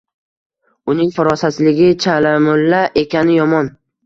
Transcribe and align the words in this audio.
Uning 0.93 1.11
farosatsizligi, 1.17 1.91
chalamulla 2.07 2.81
ekani 3.05 3.39
yomon. 3.39 3.73